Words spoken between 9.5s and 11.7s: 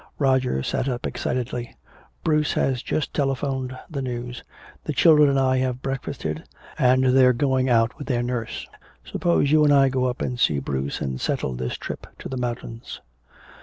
you and I go up and see Bruce and settle